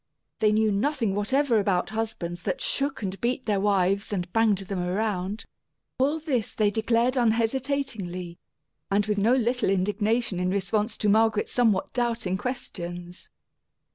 [0.39, 4.79] They knew nothing whatever about husbands that shook and beat their wives and banged them
[4.79, 5.45] around.
[5.99, 8.39] All this they declared unhesitatingly,
[8.89, 13.29] and with no little indignation in response to Margaret's somewhat doubting questions.